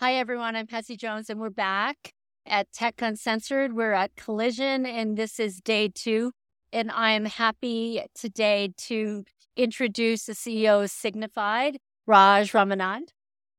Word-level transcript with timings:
Hi, 0.00 0.14
everyone. 0.14 0.54
I'm 0.54 0.68
Patsy 0.68 0.96
Jones, 0.96 1.28
and 1.28 1.40
we're 1.40 1.50
back 1.50 2.12
at 2.46 2.70
Tech 2.70 3.02
Uncensored. 3.02 3.72
We're 3.72 3.94
at 3.94 4.14
Collision, 4.14 4.86
and 4.86 5.16
this 5.16 5.40
is 5.40 5.60
day 5.60 5.88
two. 5.92 6.30
And 6.72 6.92
I'm 6.92 7.24
happy 7.24 8.04
today 8.14 8.74
to 8.76 9.24
introduce 9.56 10.26
the 10.26 10.34
CEO 10.34 10.84
of 10.84 10.90
Signifyd, 10.90 11.78
Raj 12.06 12.52
Ramanand. 12.52 13.08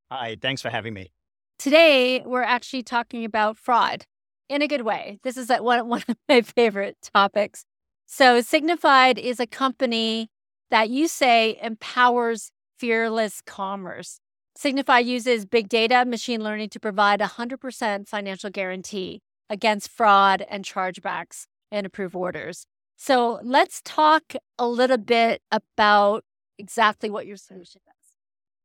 Hi, 0.10 0.38
thanks 0.42 0.62
for 0.62 0.70
having 0.70 0.94
me. 0.94 1.12
Today, 1.58 2.24
we're 2.26 2.42
actually 2.42 2.84
talking 2.84 3.26
about 3.26 3.58
fraud 3.58 4.06
in 4.48 4.62
a 4.62 4.68
good 4.70 4.84
way. 4.84 5.20
This 5.24 5.36
is 5.36 5.50
one, 5.50 5.90
one 5.90 6.06
of 6.08 6.16
my 6.30 6.40
favorite 6.40 6.96
topics. 7.14 7.66
So, 8.06 8.40
Signifyd 8.40 9.18
is 9.18 9.42
a 9.42 9.46
company 9.46 10.30
that 10.72 10.90
you 10.90 11.10
say 11.10 11.60
empowers 11.62 12.54
fearless 12.78 13.42
commerce. 13.46 14.22
Signifyd 14.62 15.06
uses 15.06 15.46
big 15.46 15.70
data, 15.70 16.04
machine 16.06 16.44
learning 16.44 16.68
to 16.68 16.82
provide 16.82 17.22
a 17.22 17.28
100% 17.28 18.10
financial 18.10 18.50
guarantee 18.50 19.22
against 19.50 19.90
fraud 19.90 20.46
and 20.50 20.66
chargebacks 20.66 21.46
and 21.72 21.86
approve 21.88 22.14
orders. 22.14 22.66
So 22.98 23.40
let's 23.42 23.82
talk 23.86 24.34
a 24.58 24.68
little 24.68 24.98
bit 24.98 25.42
about 25.50 26.26
exactly 26.58 27.10
what 27.10 27.26
your 27.26 27.38
solution 27.38 27.80
does. 27.86 27.96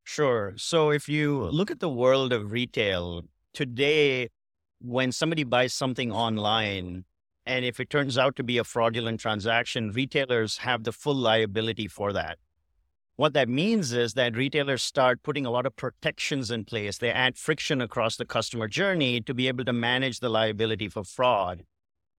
Sure. 0.03 0.55
So 0.57 0.91
if 0.91 1.09
you 1.09 1.45
look 1.45 1.71
at 1.71 1.79
the 1.79 1.89
world 1.89 2.33
of 2.33 2.51
retail 2.51 3.23
today, 3.53 4.31
when 4.81 5.13
somebody 5.13 5.45
buys 5.45 5.75
something 5.75 6.11
online, 6.11 7.05
and 7.47 7.65
if 7.65 7.79
it 7.79 7.89
turns 7.89 8.19
out 8.19 8.35
to 8.35 8.43
be 8.43 8.59
a 8.59 8.65
fraudulent 8.65 9.21
transaction, 9.21 9.93
retailers 9.93 10.59
have 10.59 10.83
the 10.83 10.93
full 10.93 11.15
liability 11.15 11.87
for 11.87 12.13
that. 12.13 12.39
What 13.17 13.33
that 13.35 13.49
means 13.49 13.93
is 13.93 14.15
that 14.15 14.37
retailers 14.37 14.83
start 14.83 15.23
putting 15.23 15.47
a 15.47 15.51
lot 15.51 15.67
of 15.67 15.77
protections 15.77 16.51
in 16.51 16.65
place. 16.65 16.99
They 16.99 17.13
add 17.13 17.39
friction 17.39 17.81
across 17.81 18.17
the 18.17 18.25
customer 18.25 18.67
journey 18.67 19.21
to 19.21 19.33
be 19.33 19.47
able 19.47 19.65
to 19.67 19.73
manage 19.73 20.19
the 20.19 20.29
liability 20.29 20.89
for 20.89 21.05
fraud. 21.05 21.63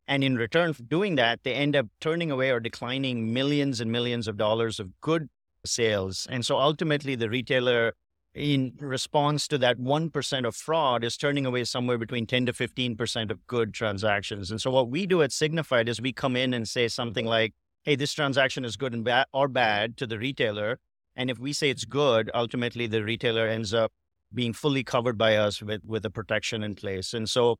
And 0.08 0.24
in 0.24 0.38
return 0.38 0.72
for 0.72 0.84
doing 0.84 1.16
that, 1.16 1.42
they 1.44 1.54
end 1.54 1.76
up 1.76 1.88
turning 2.00 2.32
away 2.32 2.50
or 2.50 2.62
declining 2.62 3.34
millions 3.34 3.82
and 3.82 3.92
millions 3.92 4.28
of 4.28 4.38
dollars 4.38 4.80
of 4.80 5.02
good 5.02 5.28
sales. 5.66 6.28
And 6.30 6.46
so 6.46 6.58
ultimately, 6.58 7.16
the 7.16 7.30
retailer, 7.30 7.94
in 8.34 8.74
response 8.80 9.50
to 9.50 9.58
that 9.58 9.78
1% 9.78 10.48
of 10.48 10.56
fraud, 10.56 11.04
is 11.04 11.18
turning 11.18 11.46
away 11.46 11.66
somewhere 11.66 11.98
between 11.98 12.26
10 12.26 12.46
to 12.46 12.54
15% 12.54 13.32
of 13.32 13.46
good 13.48 13.74
transactions. 13.74 14.50
And 14.50 14.62
so 14.62 14.72
what 14.72 14.90
we 14.90 15.06
do 15.06 15.22
at 15.22 15.32
Signifyd 15.32 15.90
is 15.90 16.00
we 16.00 16.14
come 16.14 16.38
in 16.38 16.54
and 16.54 16.70
say 16.70 16.88
something 16.88 17.26
like, 17.26 17.54
hey, 17.86 17.96
this 17.96 18.14
transaction 18.14 18.66
is 18.66 18.76
good 18.76 18.94
and 18.94 19.04
bad 19.04 19.28
or 19.32 19.48
bad 19.48 19.96
to 19.98 20.08
the 20.08 20.18
retailer. 20.18 20.80
And 21.16 21.30
if 21.30 21.38
we 21.40 21.54
say 21.54 21.70
it's 21.70 21.86
good, 21.86 22.30
ultimately 22.34 22.88
the 22.88 23.04
retailer 23.04 23.48
ends 23.48 23.74
up 23.74 23.92
being 24.34 24.54
fully 24.54 24.84
covered 24.84 25.18
by 25.18 25.38
us 25.38 25.62
with, 25.62 25.82
with 25.86 26.04
a 26.04 26.10
protection 26.10 26.64
in 26.64 26.74
place. 26.76 27.14
And 27.14 27.30
so 27.30 27.58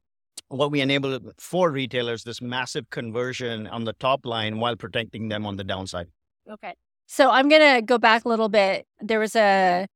what 0.50 0.72
we 0.72 0.82
enable 0.82 1.20
for 1.38 1.72
retailers, 1.72 2.24
this 2.24 2.42
massive 2.42 2.90
conversion 2.90 3.68
on 3.68 3.86
the 3.86 3.94
top 3.94 4.26
line 4.26 4.60
while 4.60 4.76
protecting 4.76 5.30
them 5.30 5.46
on 5.46 5.58
the 5.58 5.64
downside. 5.64 6.08
Okay. 6.50 6.74
So 7.06 7.30
I'm 7.30 7.48
going 7.48 7.76
to 7.76 7.82
go 7.84 8.00
back 8.00 8.26
a 8.26 8.30
little 8.30 8.50
bit. 8.50 8.88
There 9.00 9.20
was 9.20 9.36
a 9.36 9.88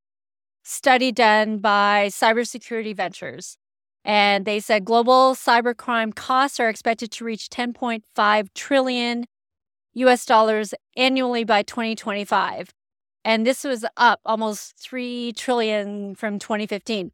study 0.63 1.11
done 1.11 1.57
by 1.57 2.09
Cybersecurity 2.11 2.95
Ventures, 2.95 3.57
and 4.05 4.45
they 4.45 4.59
said 4.59 4.85
global 4.85 5.33
cybercrime 5.33 6.13
costs 6.13 6.59
are 6.59 6.69
expected 6.69 7.11
to 7.13 7.25
reach 7.25 7.49
10.5 7.49 8.47
trillion 8.53 9.25
US 9.93 10.25
dollars 10.25 10.73
annually 10.95 11.43
by 11.43 11.63
2025. 11.63 12.69
And 13.25 13.45
this 13.45 13.63
was 13.63 13.85
up 13.97 14.21
almost 14.25 14.77
3 14.77 15.33
trillion 15.33 16.15
from 16.15 16.39
2015. 16.39 17.11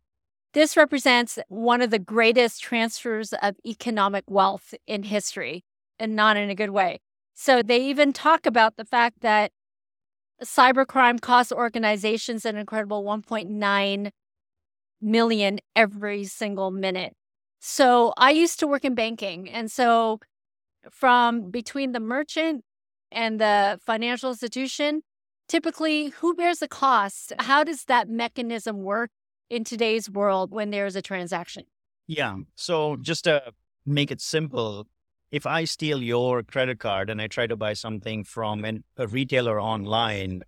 This 0.54 0.78
represents 0.78 1.38
one 1.50 1.82
of 1.82 1.90
the 1.90 2.00
greatest 2.00 2.62
transfers 2.62 3.34
of 3.34 3.56
economic 3.66 4.24
wealth 4.28 4.74
in 4.88 5.04
history 5.04 5.66
and 6.00 6.16
not 6.16 6.38
in 6.38 6.50
a 6.50 6.56
good 6.56 6.70
way. 6.70 7.02
So 7.34 7.62
they 7.62 7.84
even 7.86 8.14
talk 8.14 8.46
about 8.46 8.78
the 8.78 8.86
fact 8.86 9.22
that 9.22 9.52
cybercrime 10.44 11.20
costs 11.20 11.52
organizations 11.52 12.46
an 12.46 12.56
incredible 12.56 13.04
1.9 13.04 14.12
million 15.02 15.60
every 15.76 16.24
single 16.26 16.72
minute. 16.72 17.14
So 17.60 18.14
I 18.18 18.32
used 18.32 18.60
to 18.60 18.68
work 18.68 18.86
in 18.86 18.96
banking. 18.96 19.50
And 19.50 19.72
so 19.72 20.20
from 20.92 21.52
between 21.52 21.92
the 21.92 22.00
merchant 22.00 22.64
and 23.12 23.40
the 23.40 23.80
financial 23.86 24.30
institution, 24.30 25.02
typically 25.48 26.10
who 26.10 26.34
bears 26.34 26.60
the 26.60 26.68
cost? 26.68 27.34
How 27.40 27.64
does 27.64 27.86
that 27.86 28.10
mechanism 28.10 28.84
work 28.84 29.12
in 29.50 29.64
today's 29.64 30.10
world 30.10 30.52
when 30.52 30.72
there's 30.72 30.96
a 30.96 31.02
transaction? 31.02 31.64
Yeah. 32.08 32.38
So 32.56 32.98
just 32.98 33.24
to 33.24 33.54
make 33.86 34.12
it 34.12 34.22
simple, 34.22 34.88
if 35.32 35.46
I 35.46 35.66
steal 35.66 36.02
your 36.02 36.44
credit 36.44 36.80
card 36.80 37.10
and 37.10 37.22
I 37.22 37.28
try 37.28 37.48
to 37.48 37.56
buy 37.56 37.74
something 37.74 38.24
from 38.24 38.64
an, 38.64 38.84
a 38.98 39.08
retailer 39.08 39.60
online, 39.60 40.44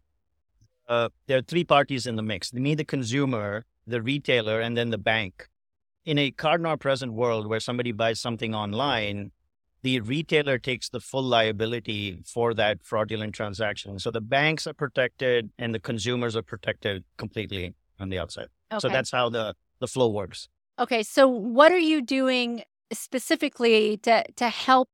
uh, 0.87 1.09
there 1.27 1.39
are 1.39 1.41
three 1.41 1.63
parties 1.63 2.05
in 2.05 2.15
the 2.15 2.23
mix 2.23 2.53
me, 2.53 2.75
the 2.75 2.85
consumer, 2.85 3.65
the 3.85 4.01
retailer, 4.01 4.61
and 4.61 4.77
then 4.77 4.89
the 4.89 4.97
bank. 4.97 5.47
In 6.05 6.17
a 6.17 6.31
card 6.31 6.61
not 6.61 6.79
present 6.79 7.13
world 7.13 7.47
where 7.47 7.59
somebody 7.59 7.91
buys 7.91 8.19
something 8.19 8.55
online, 8.55 9.31
the 9.83 9.99
retailer 10.01 10.57
takes 10.57 10.89
the 10.89 10.99
full 10.99 11.23
liability 11.23 12.19
for 12.25 12.53
that 12.53 12.83
fraudulent 12.83 13.33
transaction. 13.33 13.99
So 13.99 14.11
the 14.11 14.21
banks 14.21 14.67
are 14.67 14.73
protected 14.73 15.51
and 15.57 15.73
the 15.73 15.79
consumers 15.79 16.35
are 16.35 16.41
protected 16.41 17.03
completely 17.17 17.75
on 17.99 18.09
the 18.09 18.19
outside. 18.19 18.47
Okay. 18.71 18.79
So 18.79 18.89
that's 18.89 19.11
how 19.11 19.29
the, 19.29 19.55
the 19.79 19.87
flow 19.87 20.09
works. 20.09 20.49
Okay. 20.79 21.03
So 21.03 21.27
what 21.27 21.71
are 21.71 21.77
you 21.77 22.01
doing 22.01 22.63
specifically 22.91 23.97
to, 23.97 24.23
to 24.35 24.49
help 24.49 24.89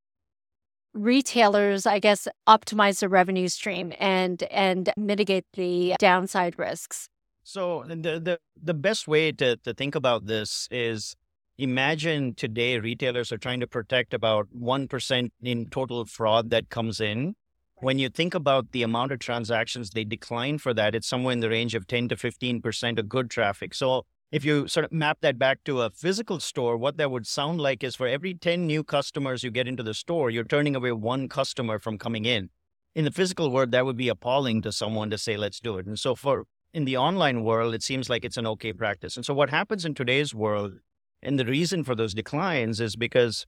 retailers, 0.94 1.86
I 1.86 2.00
guess, 2.00 2.28
optimize 2.48 3.00
the 3.00 3.10
revenue 3.10 3.48
stream 3.48 3.94
and 4.00 4.44
and 4.44 4.92
mitigate 4.96 5.46
the 5.54 5.96
downside 6.00 6.58
risks? 6.60 7.10
So 7.44 7.84
the 7.88 8.20
the, 8.20 8.40
the 8.62 8.74
best 8.74 9.08
way 9.08 9.32
to, 9.34 9.58
to 9.58 9.74
think 9.74 9.96
about 9.96 10.28
this 10.28 10.68
is 10.72 11.16
imagine 11.58 12.34
today 12.34 12.80
retailers 12.80 13.32
are 13.32 13.38
trying 13.38 13.60
to 13.60 13.68
protect 13.68 14.14
about 14.14 14.48
1% 14.58 15.30
in 15.42 15.70
total 15.70 16.06
fraud 16.06 16.50
that 16.50 16.70
comes 16.70 17.00
in. 17.00 17.36
When 17.78 18.00
you 18.00 18.10
think 18.10 18.34
about 18.34 18.72
the 18.72 18.84
amount 18.84 19.12
of 19.12 19.20
transactions 19.20 19.90
they 19.90 20.04
decline 20.04 20.58
for 20.58 20.74
that, 20.74 20.96
it's 20.96 21.08
somewhere 21.08 21.34
in 21.34 21.42
the 21.42 21.50
range 21.50 21.76
of 21.76 21.86
10 21.86 22.10
to 22.10 22.16
15% 22.16 22.98
of 22.98 23.10
good 23.10 23.30
traffic. 23.30 23.74
So 23.74 24.06
if 24.32 24.44
you 24.44 24.68
sort 24.68 24.86
of 24.86 24.92
map 24.92 25.20
that 25.22 25.38
back 25.38 25.64
to 25.66 25.82
a 25.82 25.92
physical 25.92 26.40
store, 26.40 26.76
what 26.78 26.98
that 26.98 27.12
would 27.12 27.28
sound 27.28 27.62
like 27.62 27.84
is 27.84 27.96
for 27.96 28.08
every 28.08 28.34
10 28.34 28.66
new 28.66 28.84
customers 28.84 29.44
you 29.44 29.52
get 29.52 29.68
into 29.68 29.84
the 29.84 29.94
store, 29.94 30.30
you're 30.30 30.44
turning 30.44 30.76
away 30.76 30.92
one 30.92 31.28
customer 31.30 31.78
from 31.78 31.98
coming 31.98 32.26
in. 32.26 32.50
In 32.96 33.06
the 33.06 33.12
physical 33.12 33.52
world, 33.52 33.72
that 33.72 33.86
would 33.86 33.98
be 33.98 34.10
appalling 34.10 34.62
to 34.64 34.72
someone 34.72 35.10
to 35.10 35.18
say, 35.18 35.36
let's 35.36 35.60
do 35.60 35.78
it. 35.78 35.86
And 35.86 36.00
so 36.00 36.16
for 36.16 36.46
in 36.74 36.86
the 36.86 36.98
online 36.98 37.44
world, 37.44 37.76
it 37.76 37.84
seems 37.84 38.10
like 38.10 38.26
it's 38.26 38.38
an 38.38 38.48
okay 38.48 38.74
practice. 38.74 39.18
And 39.18 39.26
so 39.26 39.34
what 39.34 39.50
happens 39.52 39.86
in 39.86 39.94
today's 39.94 40.34
world 40.34 40.80
and 41.24 41.40
the 41.40 41.46
reason 41.46 41.84
for 41.84 41.96
those 41.96 42.14
declines 42.14 42.80
is 42.80 42.96
because 42.96 43.46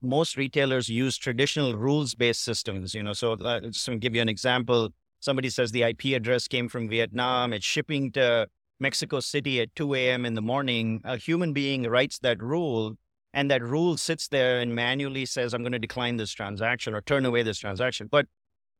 most 0.00 0.36
retailers 0.36 0.88
use 0.88 1.16
traditional 1.18 1.74
rules-based 1.74 2.42
systems. 2.42 2.94
You 2.94 3.02
know, 3.02 3.12
so 3.12 3.32
uh, 3.32 3.60
just 3.60 3.84
to 3.86 3.96
give 3.96 4.14
you 4.14 4.22
an 4.22 4.28
example, 4.28 4.90
somebody 5.20 5.50
says 5.50 5.72
the 5.72 5.82
IP 5.82 6.06
address 6.16 6.48
came 6.48 6.68
from 6.68 6.88
Vietnam, 6.88 7.52
it's 7.52 7.66
shipping 7.66 8.12
to 8.12 8.46
Mexico 8.80 9.20
City 9.20 9.60
at 9.60 9.74
2 9.74 9.94
a.m. 9.94 10.24
in 10.24 10.34
the 10.34 10.42
morning. 10.42 11.00
A 11.04 11.16
human 11.16 11.52
being 11.52 11.82
writes 11.84 12.18
that 12.20 12.40
rule, 12.40 12.94
and 13.34 13.50
that 13.50 13.62
rule 13.62 13.96
sits 13.96 14.28
there 14.28 14.60
and 14.60 14.74
manually 14.74 15.26
says, 15.26 15.52
"I'm 15.52 15.62
going 15.62 15.72
to 15.72 15.78
decline 15.78 16.16
this 16.16 16.32
transaction 16.32 16.94
or 16.94 17.00
turn 17.00 17.26
away 17.26 17.42
this 17.42 17.58
transaction." 17.58 18.06
But 18.10 18.26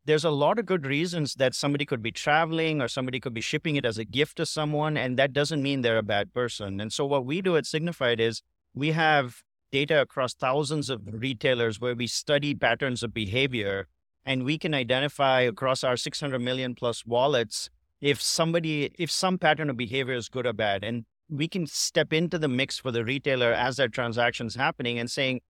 there's 0.09 0.25
a 0.25 0.31
lot 0.31 0.59
of 0.59 0.65
good 0.65 0.87
reasons 0.87 1.35
that 1.35 1.55
somebody 1.55 1.85
could 1.85 2.03
be 2.03 2.11
traveling 2.11 2.81
or 2.81 2.89
somebody 2.89 3.21
could 3.21 3.35
be 3.35 3.43
shipping 3.43 3.77
it 3.77 3.85
as 3.85 3.99
a 3.99 4.07
gift 4.07 4.39
to 4.39 4.47
someone, 4.47 4.97
and 4.97 5.19
that 5.19 5.35
doesn't 5.35 5.63
mean 5.63 5.83
they're 5.83 5.99
a 5.99 6.03
bad 6.03 6.33
person. 6.33 6.81
And 6.81 6.91
so, 6.91 7.05
what 7.05 7.27
we 7.27 7.43
do 7.43 7.59
at 7.59 7.65
Signifyd 7.65 8.19
is 8.19 8.41
we 8.73 8.93
have 8.93 9.43
data 9.71 10.01
across 10.01 10.33
thousands 10.33 10.89
of 10.89 11.03
retailers 11.05 11.79
where 11.79 11.95
we 11.95 12.07
study 12.07 12.55
patterns 12.55 13.03
of 13.03 13.13
behavior, 13.13 13.87
and 14.25 14.45
we 14.45 14.57
can 14.57 14.73
identify 14.73 15.43
across 15.43 15.85
our 15.85 15.99
600 15.99 16.39
million 16.39 16.75
plus 16.75 17.05
wallets 17.05 17.69
if 18.01 18.19
somebody, 18.23 18.91
if 18.99 19.11
some 19.11 19.37
pattern 19.37 19.69
of 19.69 19.77
behavior 19.77 20.15
is 20.15 20.31
good 20.31 20.47
or 20.47 20.55
bad. 20.55 20.85
And 20.85 21.05
we 21.29 21.49
can 21.49 21.67
step 21.67 22.15
into 22.15 22.39
the 22.39 22.49
mix 22.49 22.79
for 22.79 22.91
the 22.91 23.05
retailer 23.05 23.53
as 23.53 23.77
that 23.77 23.93
transaction's 23.93 24.55
happening 24.55 24.99
and 24.99 25.11
saying, 25.11 25.43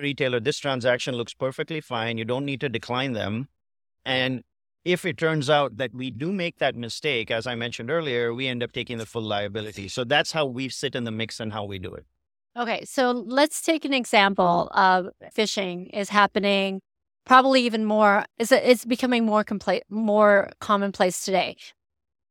retailer, 0.00 0.40
this 0.40 0.58
transaction 0.58 1.14
looks 1.16 1.34
perfectly 1.34 1.82
fine. 1.82 2.16
You 2.16 2.24
don't 2.24 2.46
need 2.46 2.62
to 2.62 2.70
decline 2.70 3.12
them 3.12 3.48
and 4.06 4.42
if 4.84 5.04
it 5.04 5.18
turns 5.18 5.50
out 5.50 5.78
that 5.78 5.92
we 5.92 6.10
do 6.10 6.32
make 6.32 6.58
that 6.58 6.76
mistake, 6.76 7.30
as 7.30 7.46
I 7.46 7.56
mentioned 7.56 7.90
earlier, 7.90 8.32
we 8.32 8.46
end 8.46 8.62
up 8.62 8.72
taking 8.72 8.98
the 8.98 9.06
full 9.06 9.22
liability. 9.22 9.88
So 9.88 10.04
that's 10.04 10.32
how 10.32 10.46
we 10.46 10.68
sit 10.68 10.94
in 10.94 11.04
the 11.04 11.10
mix 11.10 11.40
and 11.40 11.52
how 11.52 11.64
we 11.64 11.78
do 11.78 11.92
it. 11.92 12.06
Okay, 12.56 12.84
so 12.84 13.10
let's 13.10 13.60
take 13.60 13.84
an 13.84 13.92
example 13.92 14.70
of 14.72 15.08
phishing 15.36 15.90
is 15.92 16.08
happening 16.08 16.80
probably 17.26 17.62
even 17.62 17.84
more 17.84 18.24
is 18.38 18.50
it's 18.52 18.84
becoming 18.84 19.26
more 19.26 19.44
complete 19.44 19.82
more 19.90 20.48
commonplace 20.60 21.24
today. 21.24 21.56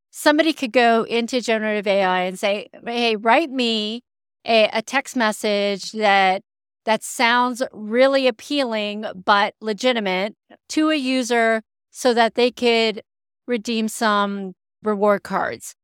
Somebody 0.09 0.53
could 0.53 0.71
go 0.71 1.03
into 1.03 1.41
generative 1.41 1.85
AI 1.85 2.21
and 2.21 2.39
say, 2.39 2.69
"Hey, 2.85 3.17
write 3.17 3.51
me 3.51 4.01
a, 4.45 4.69
a 4.73 4.81
text 4.81 5.15
message 5.15 5.91
that 5.91 6.41
that 6.85 7.03
sounds 7.03 7.61
really 7.71 8.27
appealing 8.27 9.05
but 9.25 9.55
legitimate 9.59 10.35
to 10.69 10.89
a 10.89 10.95
user 10.95 11.61
so 11.91 12.13
that 12.13 12.35
they 12.35 12.51
could 12.51 13.01
redeem 13.47 13.87
some 13.87 14.53
reward 14.83 15.23
cards. 15.23 15.75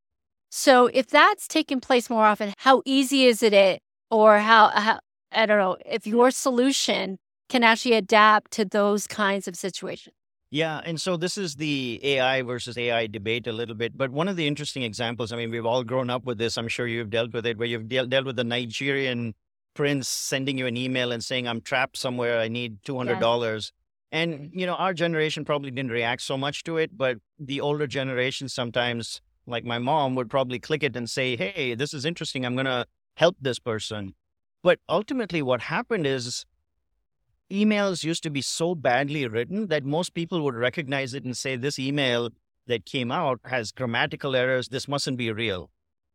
So 0.50 0.88
if 0.88 1.08
that's 1.08 1.48
taking 1.48 1.80
place 1.80 2.10
more 2.10 2.26
often, 2.26 2.54
how 2.58 2.82
easy 2.86 3.26
is 3.26 3.42
it 3.42 3.82
or 4.10 4.40
how, 4.40 4.70
how 4.70 5.00
I 5.32 5.46
don't 5.46 5.58
know, 5.58 5.78
if 5.86 6.06
your 6.06 6.32
solution 6.32 7.18
can 7.50 7.64
actually 7.64 7.96
adapt 7.96 8.52
to 8.52 8.66
those 8.66 9.08
kinds 9.08 9.48
of 9.48 9.56
situations? 9.56 10.16
Yeah, 10.54 10.82
and 10.84 11.00
so 11.00 11.16
this 11.16 11.38
is 11.38 11.56
the 11.56 12.02
AI 12.04 12.42
versus 12.42 12.78
AI 12.78 13.08
debate 13.08 13.48
a 13.48 13.54
little 13.54 13.74
bit. 13.76 13.98
But 13.98 14.12
one 14.12 14.28
of 14.28 14.36
the 14.36 14.46
interesting 14.46 14.84
examples, 14.84 15.32
I 15.32 15.38
mean, 15.38 15.50
we've 15.50 15.66
all 15.66 15.86
grown 15.86 16.10
up 16.10 16.26
with 16.26 16.38
this. 16.38 16.58
I'm 16.58 16.68
sure 16.68 16.86
you've 16.88 17.10
dealt 17.10 17.32
with 17.32 17.46
it, 17.46 17.58
where 17.58 17.68
you've 17.68 17.88
de- 17.88 18.06
dealt 18.06 18.26
with 18.26 18.36
the 18.36 18.44
Nigerian 18.44 19.34
prince 19.74 20.08
sending 20.08 20.58
you 20.58 20.68
an 20.68 20.78
email 20.78 21.12
and 21.12 21.24
saying, 21.24 21.48
I'm 21.48 21.62
trapped 21.62 21.98
somewhere, 21.98 22.40
I 22.40 22.48
need 22.48 22.82
$200. 22.84 23.54
Yes. 23.56 23.72
And, 24.12 24.34
mm-hmm. 24.34 24.60
you 24.60 24.66
know, 24.66 24.76
our 24.76 24.94
generation 24.94 25.46
probably 25.46 25.72
didn't 25.72 25.92
react 25.92 26.22
so 26.22 26.38
much 26.38 26.64
to 26.64 26.78
it, 26.78 26.98
but 26.98 27.18
the 27.40 27.62
older 27.62 27.88
generation 27.88 28.50
sometimes, 28.50 29.22
like 29.46 29.64
my 29.64 29.80
mom, 29.80 30.16
would 30.16 30.30
probably 30.30 30.60
click 30.60 30.84
it 30.84 30.96
and 30.96 31.10
say, 31.10 31.36
Hey, 31.36 31.76
this 31.76 31.94
is 31.94 32.06
interesting. 32.06 32.46
I'm 32.46 32.56
going 32.56 32.66
to 32.66 32.86
help 33.16 33.38
this 33.40 33.60
person. 33.60 34.14
But 34.64 34.80
ultimately, 34.88 35.42
what 35.42 35.62
happened 35.62 36.06
is 36.06 36.46
emails 37.50 38.04
used 38.04 38.24
to 38.24 38.30
be 38.30 38.42
so 38.42 38.76
badly 38.76 39.26
written 39.28 39.68
that 39.68 39.84
most 39.84 40.14
people 40.14 40.44
would 40.44 40.56
recognize 40.56 41.14
it 41.14 41.24
and 41.24 41.36
say, 41.36 41.56
This 41.56 41.80
email 41.80 42.30
that 42.68 42.86
came 42.86 43.12
out 43.12 43.40
has 43.46 43.72
grammatical 43.72 44.36
errors. 44.36 44.70
This 44.70 44.88
mustn't 44.88 45.18
be 45.18 45.32
real. 45.32 45.70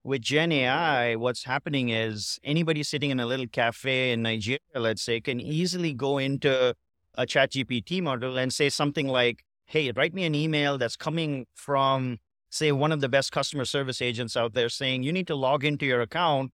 With 0.06 0.23
Gen 0.23 0.53
AI, 0.53 1.17
what's 1.17 1.43
happening 1.43 1.88
is 1.88 2.38
anybody 2.44 2.85
sitting 2.85 3.11
in 3.11 3.19
a 3.19 3.26
little 3.26 3.49
cafe 3.49 4.12
in 4.12 4.23
Nigeria, 4.23 4.61
let's 4.76 5.03
say, 5.03 5.20
can 5.20 5.41
easily 5.41 5.94
go 5.94 6.19
into 6.19 6.76
a 7.17 7.26
ChatGPT 7.26 8.00
model 8.00 8.38
and 8.38 8.53
say 8.53 8.69
something 8.69 9.08
like, 9.08 9.43
Hey, 9.64 9.91
write 9.91 10.14
me 10.14 10.23
an 10.25 10.37
email 10.37 10.79
that's 10.79 10.94
coming 10.94 11.47
from, 11.56 12.19
say, 12.50 12.70
one 12.70 12.93
of 12.93 13.00
the 13.00 13.08
best 13.08 13.32
customer 13.32 13.64
service 13.64 14.00
agents 14.00 14.37
out 14.37 14.55
there 14.55 14.69
saying, 14.69 15.03
You 15.03 15.12
need 15.12 15.26
to 15.26 15.35
log 15.35 15.64
into 15.64 15.85
your 15.85 16.03
account 16.03 16.52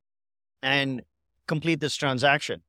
and 0.62 1.02
complete 1.46 1.80
this 1.80 1.94
transaction 1.94 2.62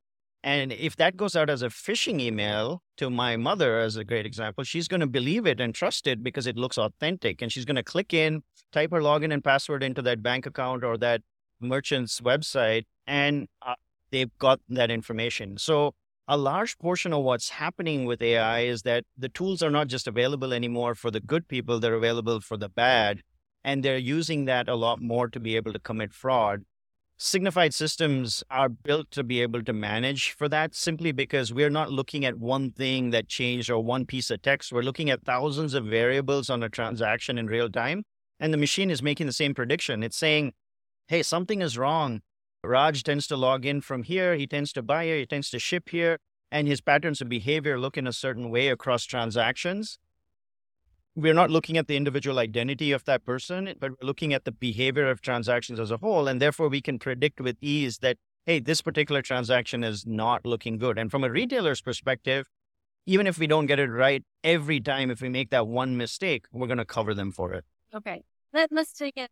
and 0.44 0.72
if 0.72 0.94
that 0.96 1.16
goes 1.16 1.34
out 1.34 1.48
as 1.48 1.62
a 1.62 1.68
phishing 1.68 2.20
email 2.20 2.82
to 2.98 3.08
my 3.08 3.34
mother, 3.34 3.80
as 3.80 3.96
a 3.96 4.04
great 4.04 4.26
example, 4.26 4.62
she's 4.62 4.88
going 4.88 5.00
to 5.00 5.06
believe 5.06 5.46
it 5.46 5.58
and 5.58 5.74
trust 5.74 6.06
it 6.06 6.22
because 6.22 6.46
it 6.46 6.58
looks 6.58 6.76
authentic. 6.76 7.40
And 7.40 7.50
she's 7.50 7.64
going 7.64 7.76
to 7.76 7.82
click 7.82 8.12
in, 8.12 8.42
type 8.74 8.90
her 8.90 9.00
login 9.00 9.32
and 9.32 9.42
password 9.42 9.82
into 9.82 10.02
that 10.02 10.22
bank 10.22 10.44
account 10.46 10.84
or 10.84 10.98
that 10.98 11.22
merchant's 11.60 12.20
website, 12.20 12.84
and 13.06 13.48
uh, 13.62 13.74
they've 14.10 14.36
got 14.38 14.60
that 14.68 14.90
information. 14.90 15.56
So, 15.58 15.94
a 16.26 16.36
large 16.36 16.78
portion 16.78 17.12
of 17.12 17.22
what's 17.22 17.50
happening 17.50 18.06
with 18.06 18.22
AI 18.22 18.60
is 18.60 18.82
that 18.82 19.04
the 19.16 19.28
tools 19.28 19.62
are 19.62 19.70
not 19.70 19.88
just 19.88 20.06
available 20.06 20.54
anymore 20.54 20.94
for 20.94 21.10
the 21.10 21.20
good 21.20 21.48
people, 21.48 21.78
they're 21.78 21.94
available 21.94 22.40
for 22.40 22.56
the 22.56 22.68
bad. 22.68 23.20
And 23.62 23.82
they're 23.82 23.98
using 23.98 24.46
that 24.46 24.68
a 24.68 24.74
lot 24.74 25.00
more 25.00 25.28
to 25.28 25.40
be 25.40 25.56
able 25.56 25.72
to 25.72 25.78
commit 25.78 26.12
fraud. 26.12 26.64
Signifyd 27.18 27.72
systems 27.72 28.42
are 28.50 28.68
built 28.68 29.10
to 29.12 29.22
be 29.22 29.40
able 29.40 29.62
to 29.64 29.72
manage 29.72 30.32
for 30.32 30.48
that 30.48 30.74
simply 30.74 31.12
because 31.12 31.52
we're 31.52 31.70
not 31.70 31.92
looking 31.92 32.24
at 32.24 32.38
one 32.38 32.72
thing 32.72 33.10
that 33.10 33.28
changed 33.28 33.70
or 33.70 33.82
one 33.82 34.04
piece 34.04 34.30
of 34.30 34.42
text. 34.42 34.72
We're 34.72 34.82
looking 34.82 35.10
at 35.10 35.24
thousands 35.24 35.74
of 35.74 35.84
variables 35.84 36.50
on 36.50 36.62
a 36.62 36.68
transaction 36.68 37.38
in 37.38 37.46
real 37.46 37.70
time. 37.70 38.04
And 38.40 38.52
the 38.52 38.58
machine 38.58 38.90
is 38.90 39.02
making 39.02 39.26
the 39.26 39.32
same 39.32 39.54
prediction. 39.54 40.02
It's 40.02 40.16
saying, 40.16 40.52
hey, 41.08 41.22
something 41.22 41.62
is 41.62 41.78
wrong. 41.78 42.22
Raj 42.62 43.02
tends 43.02 43.26
to 43.28 43.36
log 43.36 43.64
in 43.64 43.80
from 43.80 44.02
here. 44.02 44.36
He 44.36 44.46
tends 44.46 44.72
to 44.72 44.82
buy 44.82 45.04
here. 45.04 45.18
He 45.18 45.26
tends 45.26 45.50
to 45.50 45.58
ship 45.58 45.90
here. 45.90 46.18
And 46.50 46.68
his 46.68 46.80
patterns 46.80 47.20
of 47.20 47.28
behavior 47.28 47.78
look 47.78 47.96
in 47.96 48.06
a 48.06 48.12
certain 48.12 48.50
way 48.50 48.68
across 48.68 49.04
transactions 49.04 49.98
we're 51.16 51.34
not 51.34 51.50
looking 51.50 51.78
at 51.78 51.86
the 51.86 51.96
individual 51.96 52.38
identity 52.38 52.90
of 52.90 53.04
that 53.04 53.24
person, 53.24 53.74
but 53.78 53.92
we're 53.92 54.06
looking 54.06 54.34
at 54.34 54.44
the 54.44 54.52
behavior 54.52 55.08
of 55.08 55.20
transactions 55.20 55.78
as 55.78 55.90
a 55.90 55.98
whole. 55.98 56.26
And 56.26 56.42
therefore, 56.42 56.68
we 56.68 56.80
can 56.80 56.98
predict 56.98 57.40
with 57.40 57.56
ease 57.60 57.98
that, 57.98 58.16
hey, 58.46 58.58
this 58.58 58.82
particular 58.82 59.22
transaction 59.22 59.84
is 59.84 60.06
not 60.06 60.44
looking 60.44 60.76
good. 60.76 60.98
And 60.98 61.10
from 61.10 61.22
a 61.22 61.30
retailer's 61.30 61.80
perspective, 61.80 62.48
even 63.06 63.26
if 63.26 63.38
we 63.38 63.46
don't 63.46 63.66
get 63.66 63.78
it 63.78 63.90
right 63.90 64.24
every 64.42 64.80
time, 64.80 65.10
if 65.10 65.20
we 65.20 65.28
make 65.28 65.50
that 65.50 65.68
one 65.68 65.96
mistake, 65.96 66.46
we're 66.52 66.66
going 66.66 66.78
to 66.78 66.84
cover 66.84 67.14
them 67.14 67.30
for 67.30 67.52
it. 67.52 67.64
Okay. 67.94 68.24
Let, 68.52 68.70
let's 68.72 68.92
take 68.92 69.16
it 69.16 69.30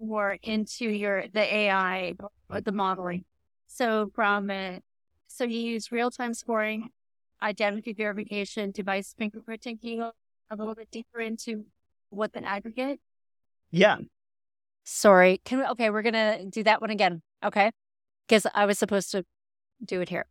more 0.00 0.38
into 0.42 0.88
your 0.88 1.24
the 1.32 1.54
AI, 1.54 2.14
the 2.64 2.72
modeling. 2.72 3.24
So 3.66 4.10
from 4.14 4.50
uh, 4.50 4.78
so 5.28 5.44
you 5.44 5.60
use 5.60 5.92
real 5.92 6.10
time 6.10 6.34
scoring, 6.34 6.90
identity 7.42 7.92
verification, 7.92 8.70
device 8.72 9.14
fingerprinting. 9.18 9.80
Can 9.80 9.90
you 9.90 10.10
a 10.50 10.56
little 10.56 10.74
bit 10.74 10.90
deeper 10.90 11.20
into 11.20 11.66
what's 12.08 12.36
an 12.36 12.44
aggregate? 12.44 13.00
Yeah. 13.70 13.98
Sorry. 14.84 15.40
Can 15.44 15.58
we, 15.58 15.64
okay, 15.66 15.90
we're 15.90 16.02
gonna 16.02 16.44
do 16.46 16.64
that 16.64 16.80
one 16.80 16.90
again. 16.90 17.22
Okay. 17.44 17.70
Because 18.26 18.46
I 18.54 18.66
was 18.66 18.78
supposed 18.78 19.12
to 19.12 19.24
do 19.84 20.00
it 20.00 20.08
here. 20.08 20.26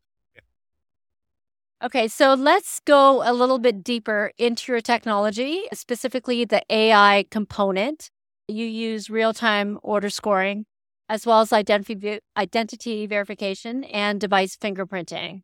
Okay, 1.81 2.09
so 2.09 2.33
let's 2.33 2.81
go 2.81 3.21
a 3.23 3.31
little 3.31 3.57
bit 3.57 3.85
deeper 3.85 4.33
into 4.37 4.69
your 4.73 4.81
technology, 4.81 5.63
specifically 5.73 6.43
the 6.43 6.61
AI 6.69 7.23
component. 7.31 8.09
You 8.49 8.65
use 8.65 9.09
real 9.09 9.33
time 9.33 9.79
order 9.81 10.09
scoring, 10.09 10.65
as 11.07 11.25
well 11.25 11.39
as 11.39 11.53
identity, 11.53 12.19
identity 12.35 13.07
verification 13.07 13.85
and 13.85 14.19
device 14.19 14.57
fingerprinting. 14.57 15.43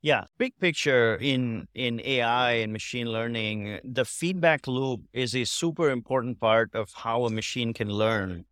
Yeah, 0.00 0.24
big 0.38 0.58
picture 0.58 1.16
in 1.16 1.68
in 1.74 2.00
AI 2.04 2.52
and 2.52 2.72
machine 2.72 3.12
learning, 3.12 3.80
the 3.84 4.06
feedback 4.06 4.66
loop 4.66 5.02
is 5.12 5.34
a 5.36 5.44
super 5.44 5.90
important 5.90 6.40
part 6.40 6.74
of 6.74 6.92
how 6.94 7.26
a 7.26 7.30
machine 7.30 7.74
can 7.74 7.90
learn, 7.90 8.46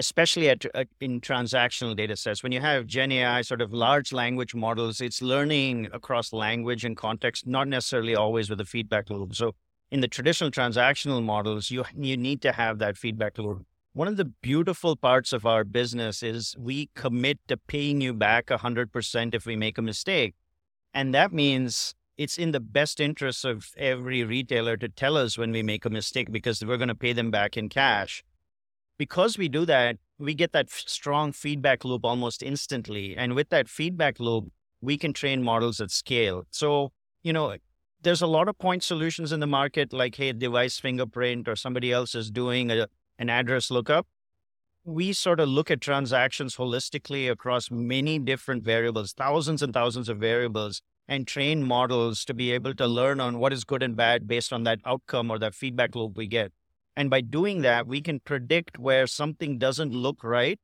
especially 0.00 0.48
at, 0.48 0.64
at 0.74 0.88
in 1.00 1.20
transactional 1.20 1.94
data 1.94 2.16
sets. 2.16 2.42
When 2.42 2.52
you 2.52 2.60
have 2.60 2.86
Gen 2.86 3.12
AI, 3.12 3.42
sort 3.42 3.60
of 3.60 3.72
large 3.72 4.12
language 4.12 4.54
models, 4.54 5.00
it's 5.00 5.20
learning 5.20 5.88
across 5.92 6.32
language 6.32 6.84
and 6.84 6.96
context, 6.96 7.46
not 7.46 7.68
necessarily 7.68 8.14
always 8.16 8.48
with 8.50 8.60
a 8.60 8.64
feedback 8.64 9.10
loop. 9.10 9.34
So 9.34 9.54
in 9.90 10.00
the 10.00 10.08
traditional 10.08 10.50
transactional 10.50 11.22
models, 11.22 11.70
you 11.70 11.84
you 11.96 12.16
need 12.16 12.40
to 12.42 12.52
have 12.52 12.78
that 12.78 12.96
feedback 12.96 13.38
loop. 13.38 13.66
One 13.92 14.08
of 14.08 14.16
the 14.16 14.24
beautiful 14.24 14.96
parts 14.96 15.32
of 15.32 15.44
our 15.44 15.64
business 15.64 16.22
is 16.22 16.54
we 16.58 16.88
commit 16.94 17.38
to 17.48 17.56
paying 17.56 18.00
you 18.00 18.14
back 18.14 18.46
100% 18.46 19.34
if 19.34 19.46
we 19.46 19.56
make 19.56 19.78
a 19.78 19.82
mistake. 19.82 20.34
And 20.94 21.12
that 21.12 21.32
means 21.32 21.94
it's 22.16 22.38
in 22.38 22.52
the 22.52 22.60
best 22.60 23.00
interest 23.00 23.44
of 23.44 23.70
every 23.76 24.22
retailer 24.22 24.76
to 24.76 24.88
tell 24.88 25.16
us 25.16 25.36
when 25.36 25.50
we 25.50 25.62
make 25.62 25.84
a 25.84 25.90
mistake 25.90 26.30
because 26.30 26.64
we're 26.64 26.76
going 26.76 26.88
to 26.88 26.94
pay 26.94 27.12
them 27.12 27.30
back 27.32 27.56
in 27.56 27.68
cash. 27.68 28.22
Because 29.00 29.38
we 29.38 29.48
do 29.48 29.64
that, 29.64 29.96
we 30.18 30.34
get 30.34 30.52
that 30.52 30.66
f- 30.66 30.82
strong 30.84 31.32
feedback 31.32 31.86
loop 31.86 32.04
almost 32.04 32.42
instantly. 32.42 33.16
And 33.16 33.34
with 33.34 33.48
that 33.48 33.66
feedback 33.66 34.20
loop, 34.20 34.52
we 34.82 34.98
can 34.98 35.14
train 35.14 35.42
models 35.42 35.80
at 35.80 35.90
scale. 35.90 36.44
So, 36.50 36.92
you 37.22 37.32
know, 37.32 37.56
there's 38.02 38.20
a 38.20 38.26
lot 38.26 38.46
of 38.46 38.58
point 38.58 38.82
solutions 38.82 39.32
in 39.32 39.40
the 39.40 39.46
market, 39.46 39.94
like, 39.94 40.16
hey, 40.16 40.32
device 40.34 40.78
fingerprint 40.78 41.48
or 41.48 41.56
somebody 41.56 41.90
else 41.90 42.14
is 42.14 42.30
doing 42.30 42.70
a, 42.70 42.88
an 43.18 43.30
address 43.30 43.70
lookup. 43.70 44.06
We 44.84 45.14
sort 45.14 45.40
of 45.40 45.48
look 45.48 45.70
at 45.70 45.80
transactions 45.80 46.56
holistically 46.56 47.30
across 47.30 47.70
many 47.70 48.18
different 48.18 48.64
variables, 48.64 49.14
thousands 49.14 49.62
and 49.62 49.72
thousands 49.72 50.10
of 50.10 50.18
variables, 50.18 50.82
and 51.08 51.26
train 51.26 51.62
models 51.62 52.22
to 52.26 52.34
be 52.34 52.52
able 52.52 52.74
to 52.74 52.86
learn 52.86 53.18
on 53.18 53.38
what 53.38 53.54
is 53.54 53.64
good 53.64 53.82
and 53.82 53.96
bad 53.96 54.28
based 54.28 54.52
on 54.52 54.64
that 54.64 54.80
outcome 54.84 55.30
or 55.30 55.38
that 55.38 55.54
feedback 55.54 55.94
loop 55.94 56.18
we 56.18 56.26
get. 56.26 56.52
And 56.96 57.08
by 57.10 57.20
doing 57.20 57.62
that, 57.62 57.86
we 57.86 58.00
can 58.00 58.20
predict 58.20 58.78
where 58.78 59.06
something 59.06 59.58
doesn't 59.58 59.92
look 59.92 60.22
right 60.24 60.58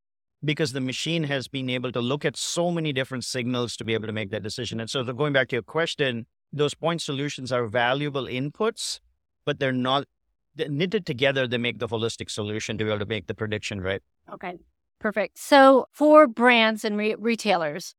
because 0.44 0.72
the 0.72 0.80
machine 0.80 1.24
has 1.24 1.48
been 1.48 1.70
able 1.70 1.92
to 1.92 2.00
look 2.00 2.24
at 2.24 2.36
so 2.36 2.70
many 2.70 2.92
different 2.92 3.24
signals 3.24 3.76
to 3.76 3.84
be 3.84 3.94
able 3.94 4.06
to 4.06 4.12
make 4.12 4.30
that 4.30 4.42
decision. 4.42 4.80
And 4.80 4.90
so, 4.90 5.02
going 5.04 5.32
back 5.32 5.48
to 5.48 5.56
your 5.56 5.62
question, 5.62 6.26
those 6.52 6.74
point 6.74 7.02
solutions 7.02 7.52
are 7.52 7.66
valuable 7.66 8.24
inputs, 8.24 9.00
but 9.44 9.58
they're 9.58 9.72
not 9.72 10.04
knitted 10.56 11.06
together, 11.06 11.46
they 11.46 11.58
make 11.58 11.78
the 11.78 11.88
holistic 11.88 12.30
solution 12.30 12.78
to 12.78 12.84
be 12.84 12.90
able 12.90 13.00
to 13.00 13.06
make 13.06 13.26
the 13.26 13.34
prediction 13.34 13.80
right. 13.80 14.02
Okay, 14.32 14.58
perfect. 15.00 15.38
So 15.38 15.86
for 15.92 16.26
brands 16.26 16.84
and 16.84 16.96
re- 16.96 17.14
retailers 17.18 17.94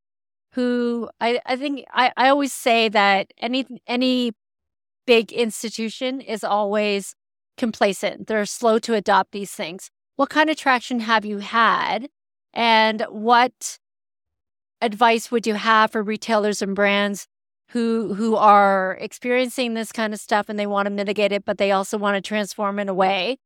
who 0.53 1.09
I, 1.21 1.39
I 1.45 1.55
think 1.55 1.85
I, 1.93 2.11
I 2.17 2.29
always 2.29 2.53
say 2.53 2.89
that 2.89 3.31
any 3.37 3.65
any 3.85 4.31
big 5.05 5.31
institution 5.31 6.19
is 6.19 6.43
always 6.43 7.15
complacent. 7.57 8.27
They're 8.27 8.45
slow 8.45 8.79
to 8.79 8.93
adopt 8.93 9.31
these 9.31 9.51
things. 9.51 9.89
What 10.15 10.29
kind 10.29 10.49
of 10.49 10.57
traction 10.57 11.01
have 11.01 11.25
you 11.25 11.39
had? 11.39 12.07
And 12.53 13.05
what 13.09 13.77
advice 14.81 15.31
would 15.31 15.45
you 15.47 15.55
have 15.55 15.91
for 15.91 16.03
retailers 16.03 16.61
and 16.61 16.75
brands 16.75 17.27
who 17.69 18.13
who 18.13 18.35
are 18.35 18.97
experiencing 19.01 19.73
this 19.73 19.91
kind 19.91 20.13
of 20.13 20.19
stuff 20.19 20.49
and 20.49 20.57
they 20.57 20.67
want 20.67 20.85
to 20.85 20.91
mitigate 20.91 21.31
it 21.31 21.43
but 21.43 21.57
they 21.57 21.71
also 21.71 21.97
want 21.97 22.15
to 22.15 22.21
transform 22.21 22.79
in 22.79 22.87
a 22.87 22.93
way 22.93 23.37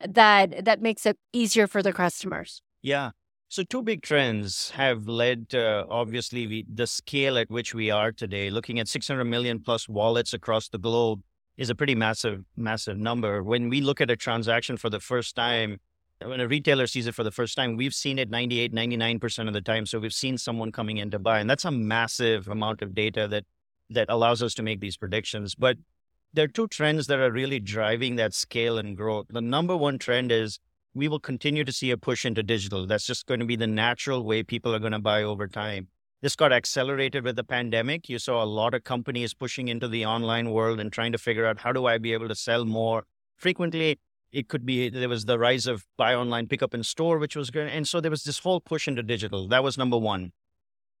that 0.00 0.64
that 0.64 0.80
makes 0.80 1.04
it 1.06 1.18
easier 1.32 1.66
for 1.66 1.82
their 1.82 1.92
customers 1.92 2.62
yeah 2.82 3.10
So, 3.54 3.62
two 3.62 3.82
big 3.82 4.02
trends 4.02 4.70
have 4.70 5.06
led 5.06 5.48
to 5.50 5.86
obviously 5.88 6.46
we, 6.46 6.64
the 6.66 6.88
scale 6.88 7.38
at 7.38 7.50
which 7.50 7.72
we 7.72 7.88
are 7.88 8.10
today. 8.10 8.50
Looking 8.50 8.80
at 8.80 8.88
600 8.88 9.24
million 9.24 9.60
plus 9.60 9.88
wallets 9.88 10.34
across 10.34 10.68
the 10.68 10.78
globe 10.78 11.20
is 11.56 11.70
a 11.70 11.74
pretty 11.74 11.94
massive, 11.94 12.44
massive 12.56 12.98
number. 12.98 13.42
When 13.42 13.68
we 13.68 13.80
look 13.80 14.00
at 14.00 14.10
a 14.10 14.16
transaction 14.16 14.76
for 14.76 14.90
the 14.90 15.00
first 15.00 15.36
time, 15.36 15.78
when 16.24 16.40
a 16.40 16.48
retailer 16.48 16.86
sees 16.86 17.06
it 17.06 17.14
for 17.14 17.24
the 17.24 17.30
first 17.30 17.56
time, 17.56 17.76
we've 17.76 17.94
seen 17.94 18.18
it 18.18 18.30
98, 18.30 18.72
99% 18.72 19.48
of 19.48 19.54
the 19.54 19.60
time. 19.60 19.86
So, 19.86 19.98
we've 19.98 20.12
seen 20.12 20.38
someone 20.38 20.72
coming 20.72 20.96
in 20.96 21.10
to 21.10 21.18
buy. 21.18 21.40
And 21.40 21.48
that's 21.48 21.64
a 21.64 21.70
massive 21.70 22.48
amount 22.48 22.82
of 22.82 22.94
data 22.94 23.28
that 23.28 23.44
that 23.90 24.06
allows 24.08 24.42
us 24.42 24.54
to 24.54 24.62
make 24.62 24.80
these 24.80 24.96
predictions. 24.96 25.54
But 25.54 25.76
there 26.32 26.44
are 26.44 26.48
two 26.48 26.68
trends 26.68 27.06
that 27.06 27.20
are 27.20 27.30
really 27.30 27.60
driving 27.60 28.16
that 28.16 28.34
scale 28.34 28.78
and 28.78 28.96
growth. 28.96 29.26
The 29.30 29.40
number 29.40 29.76
one 29.76 29.98
trend 29.98 30.32
is 30.32 30.58
we 30.94 31.08
will 31.08 31.20
continue 31.20 31.64
to 31.64 31.72
see 31.72 31.90
a 31.90 31.96
push 31.96 32.24
into 32.24 32.42
digital. 32.42 32.86
That's 32.86 33.06
just 33.06 33.26
going 33.26 33.40
to 33.40 33.46
be 33.46 33.56
the 33.56 33.66
natural 33.66 34.24
way 34.24 34.42
people 34.42 34.74
are 34.74 34.78
going 34.78 34.92
to 34.92 34.98
buy 34.98 35.22
over 35.22 35.46
time. 35.46 35.88
This 36.24 36.36
got 36.36 36.54
accelerated 36.54 37.22
with 37.22 37.36
the 37.36 37.44
pandemic. 37.44 38.08
You 38.08 38.18
saw 38.18 38.42
a 38.42 38.46
lot 38.46 38.72
of 38.72 38.82
companies 38.82 39.34
pushing 39.34 39.68
into 39.68 39.86
the 39.86 40.06
online 40.06 40.52
world 40.52 40.80
and 40.80 40.90
trying 40.90 41.12
to 41.12 41.18
figure 41.18 41.44
out 41.44 41.60
how 41.60 41.70
do 41.70 41.84
I 41.84 41.98
be 41.98 42.14
able 42.14 42.28
to 42.28 42.34
sell 42.34 42.64
more. 42.64 43.04
Frequently, 43.36 44.00
it 44.32 44.48
could 44.48 44.64
be 44.64 44.88
there 44.88 45.10
was 45.10 45.26
the 45.26 45.38
rise 45.38 45.66
of 45.66 45.84
buy 45.98 46.14
online, 46.14 46.46
pick 46.46 46.62
up 46.62 46.72
in 46.72 46.82
store, 46.82 47.18
which 47.18 47.36
was 47.36 47.50
good. 47.50 47.68
And 47.68 47.86
so 47.86 48.00
there 48.00 48.10
was 48.10 48.22
this 48.22 48.38
whole 48.38 48.62
push 48.62 48.88
into 48.88 49.02
digital. 49.02 49.46
That 49.48 49.62
was 49.62 49.76
number 49.76 49.98
one. 49.98 50.32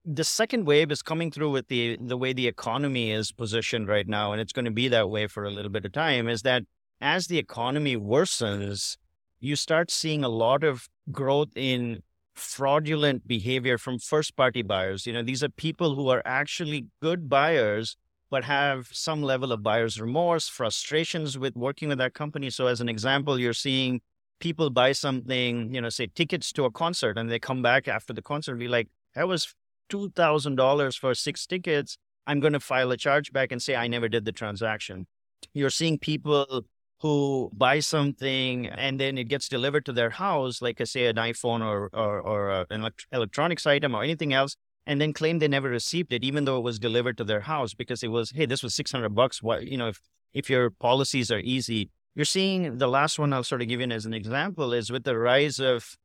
The 0.04 0.24
second 0.24 0.66
wave 0.66 0.92
is 0.92 1.00
coming 1.00 1.30
through 1.30 1.52
with 1.52 1.68
the 1.68 1.96
the 1.98 2.18
way 2.18 2.34
the 2.34 2.46
economy 2.46 3.10
is 3.10 3.32
positioned 3.32 3.88
right 3.88 4.06
now, 4.06 4.32
and 4.32 4.42
it's 4.42 4.52
going 4.52 4.66
to 4.66 4.70
be 4.70 4.88
that 4.88 5.08
way 5.08 5.26
for 5.26 5.46
a 5.46 5.50
little 5.50 5.70
bit 5.70 5.86
of 5.86 5.92
time, 5.92 6.28
is 6.28 6.42
that 6.42 6.64
as 7.00 7.28
the 7.28 7.38
economy 7.38 7.96
worsens, 7.96 8.98
you 9.40 9.56
start 9.56 9.90
seeing 9.90 10.22
a 10.22 10.28
lot 10.28 10.62
of 10.62 10.86
growth 11.10 11.56
in 11.56 12.02
fraudulent 12.34 13.26
behavior 13.26 13.78
from 13.78 13.98
first 13.98 14.36
party 14.36 14.62
buyers. 14.62 15.06
You 15.06 15.12
know, 15.12 15.22
these 15.22 15.42
are 15.42 15.48
people 15.48 15.94
who 15.94 16.08
are 16.08 16.22
actually 16.24 16.86
good 17.00 17.28
buyers, 17.28 17.96
but 18.30 18.44
have 18.44 18.88
some 18.92 19.22
level 19.22 19.52
of 19.52 19.62
buyer's 19.62 20.00
remorse, 20.00 20.48
frustrations 20.48 21.38
with 21.38 21.56
working 21.56 21.88
with 21.88 21.98
that 21.98 22.14
company. 22.14 22.50
So, 22.50 22.66
as 22.66 22.80
an 22.80 22.88
example, 22.88 23.38
you're 23.38 23.52
seeing 23.52 24.00
people 24.40 24.70
buy 24.70 24.92
something, 24.92 25.72
you 25.72 25.80
know, 25.80 25.88
say 25.88 26.08
tickets 26.14 26.52
to 26.52 26.64
a 26.64 26.70
concert, 26.70 27.16
and 27.16 27.30
they 27.30 27.38
come 27.38 27.62
back 27.62 27.88
after 27.88 28.12
the 28.12 28.22
concert 28.22 28.52
and 28.52 28.60
be 28.60 28.68
like, 28.68 28.88
that 29.14 29.28
was 29.28 29.54
$2,000 29.90 30.98
for 30.98 31.14
six 31.14 31.46
tickets. 31.46 31.96
I'm 32.26 32.40
going 32.40 32.52
to 32.52 32.60
file 32.60 32.90
a 32.90 32.96
chargeback 32.96 33.52
and 33.52 33.62
say 33.62 33.76
I 33.76 33.86
never 33.86 34.08
did 34.08 34.24
the 34.24 34.32
transaction. 34.32 35.06
You're 35.52 35.70
seeing 35.70 35.98
people 35.98 36.64
who 37.04 37.50
buy 37.52 37.80
something 37.80 38.66
and 38.66 38.98
then 38.98 39.18
it 39.18 39.24
gets 39.24 39.46
delivered 39.46 39.84
to 39.84 39.92
their 39.92 40.08
house, 40.08 40.62
like 40.62 40.80
I 40.80 40.84
say, 40.84 41.04
an 41.04 41.16
iPhone 41.16 41.60
or 41.62 41.90
or, 41.92 42.18
or 42.18 42.50
uh, 42.50 42.64
an 42.70 42.88
electronics 43.12 43.66
item 43.66 43.94
or 43.94 44.02
anything 44.02 44.32
else, 44.32 44.56
and 44.86 44.98
then 45.02 45.12
claim 45.12 45.38
they 45.38 45.46
never 45.46 45.68
received 45.68 46.14
it, 46.14 46.24
even 46.24 46.46
though 46.46 46.56
it 46.56 46.62
was 46.62 46.78
delivered 46.78 47.18
to 47.18 47.24
their 47.24 47.40
house 47.40 47.74
because 47.74 48.02
it 48.02 48.08
was, 48.08 48.30
hey, 48.30 48.46
this 48.46 48.62
was 48.62 48.72
six 48.74 48.90
hundred 48.90 49.14
bucks. 49.14 49.42
What 49.42 49.66
you 49.66 49.76
know, 49.76 49.88
if 49.88 50.00
if 50.32 50.48
your 50.48 50.70
policies 50.70 51.30
are 51.30 51.40
easy, 51.40 51.90
you're 52.14 52.24
seeing 52.24 52.78
the 52.78 52.88
last 52.88 53.18
one 53.18 53.34
I'll 53.34 53.44
sort 53.44 53.60
of 53.60 53.68
give 53.68 53.82
you 53.82 53.90
as 53.90 54.06
an 54.06 54.14
example 54.14 54.72
is 54.72 54.90
with 54.90 55.04
the 55.04 55.18
rise 55.18 55.60
of 55.60 55.98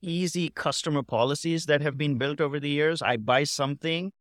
easy 0.00 0.48
customer 0.50 1.02
policies 1.02 1.66
that 1.66 1.80
have 1.80 1.98
been 1.98 2.18
built 2.18 2.40
over 2.40 2.60
the 2.60 2.70
years. 2.70 3.02
I 3.02 3.16
buy 3.16 3.42
something 3.42 4.12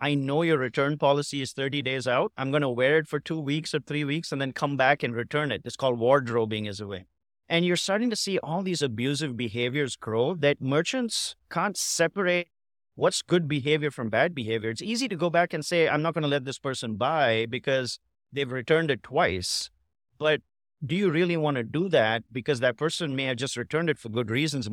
I 0.00 0.14
know 0.14 0.42
your 0.42 0.58
return 0.58 0.96
policy 0.96 1.42
is 1.42 1.52
30 1.52 1.82
days 1.82 2.06
out. 2.06 2.32
I'm 2.36 2.50
going 2.50 2.62
to 2.62 2.68
wear 2.68 2.98
it 2.98 3.08
for 3.08 3.18
two 3.18 3.40
weeks 3.40 3.74
or 3.74 3.80
three 3.80 4.04
weeks 4.04 4.30
and 4.30 4.40
then 4.40 4.52
come 4.52 4.76
back 4.76 5.02
and 5.02 5.12
return 5.12 5.50
it. 5.50 5.62
It's 5.64 5.74
called 5.74 5.98
wardrobing, 5.98 6.68
as 6.68 6.80
a 6.80 6.86
way. 6.86 7.06
And 7.48 7.64
you're 7.64 7.76
starting 7.76 8.08
to 8.10 8.16
see 8.16 8.38
all 8.38 8.62
these 8.62 8.80
abusive 8.80 9.36
behaviors 9.36 9.96
grow 9.96 10.34
that 10.36 10.60
merchants 10.60 11.34
can't 11.50 11.76
separate 11.76 12.48
what's 12.94 13.22
good 13.22 13.48
behavior 13.48 13.90
from 13.90 14.08
bad 14.08 14.34
behavior. 14.36 14.70
It's 14.70 14.82
easy 14.82 15.08
to 15.08 15.16
go 15.16 15.30
back 15.30 15.52
and 15.52 15.64
say, 15.64 15.88
I'm 15.88 16.02
not 16.02 16.14
going 16.14 16.22
to 16.22 16.28
let 16.28 16.44
this 16.44 16.58
person 16.60 16.94
buy 16.94 17.46
because 17.46 17.98
they've 18.32 18.50
returned 18.50 18.92
it 18.92 19.02
twice. 19.02 19.70
But 20.16 20.42
do 20.84 20.94
you 20.94 21.10
really 21.10 21.36
want 21.36 21.56
to 21.56 21.64
do 21.64 21.88
that? 21.88 22.22
Because 22.30 22.60
that 22.60 22.76
person 22.76 23.16
may 23.16 23.24
have 23.24 23.36
just 23.36 23.56
returned 23.56 23.90
it 23.90 23.98
for 23.98 24.10
good 24.10 24.30
reasons. 24.30 24.68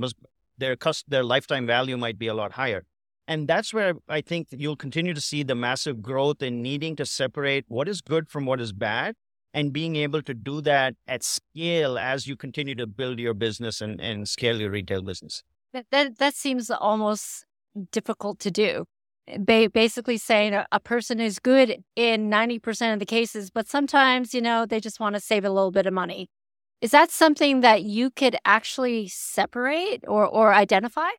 Their, 0.57 0.75
cost, 0.75 1.09
their 1.09 1.23
lifetime 1.23 1.65
value 1.65 1.97
might 1.97 2.19
be 2.19 2.27
a 2.27 2.33
lot 2.35 2.53
higher. 2.53 2.85
And 3.27 3.47
that's 3.47 3.73
where 3.73 3.95
I 4.07 4.21
think 4.21 4.47
you'll 4.51 4.75
continue 4.75 5.13
to 5.13 5.21
see 5.21 5.43
the 5.43 5.55
massive 5.55 6.01
growth 6.01 6.41
in 6.41 6.61
needing 6.61 6.95
to 6.97 7.05
separate 7.05 7.65
what 7.67 7.89
is 7.89 8.01
good 8.01 8.29
from 8.29 8.45
what 8.45 8.61
is 8.61 8.71
bad 8.71 9.15
and 9.53 9.71
being 9.71 9.95
able 9.95 10.21
to 10.21 10.33
do 10.33 10.61
that 10.61 10.95
at 11.07 11.23
scale 11.23 11.97
as 11.97 12.27
you 12.27 12.35
continue 12.35 12.75
to 12.75 12.85
build 12.85 13.19
your 13.19 13.33
business 13.33 13.81
and, 13.81 13.99
and 14.01 14.27
scale 14.27 14.59
your 14.59 14.69
retail 14.69 15.01
business. 15.01 15.43
That, 15.73 15.85
that, 15.91 16.17
that 16.19 16.35
seems 16.35 16.69
almost 16.69 17.45
difficult 17.91 18.39
to 18.39 18.51
do. 18.51 18.85
Ba- 19.39 19.71
basically 19.73 20.17
saying 20.17 20.53
a, 20.53 20.67
a 20.71 20.79
person 20.79 21.19
is 21.19 21.39
good 21.39 21.83
in 21.95 22.29
90% 22.29 22.93
of 22.93 22.99
the 22.99 23.05
cases, 23.05 23.49
but 23.49 23.67
sometimes, 23.67 24.33
you 24.33 24.41
know, 24.41 24.65
they 24.65 24.79
just 24.79 24.99
want 24.99 25.15
to 25.15 25.21
save 25.21 25.45
a 25.45 25.49
little 25.49 25.71
bit 25.71 25.87
of 25.87 25.93
money. 25.93 26.27
Is 26.81 26.91
that 26.91 27.09
something 27.09 27.61
that 27.61 27.83
you 27.83 28.11
could 28.11 28.35
actually 28.45 29.07
separate 29.07 30.03
or, 30.07 30.27
or 30.27 30.53
identify? 30.53 31.09